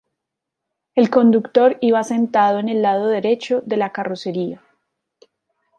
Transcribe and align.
El 0.95 1.11
conductor 1.11 1.77
iba 1.79 2.03
sentado 2.03 2.57
en 2.57 2.69
el 2.69 2.81
lado 2.81 3.07
derecho 3.07 3.61
de 3.67 3.77
la 3.77 3.91
carrocería. 3.91 4.59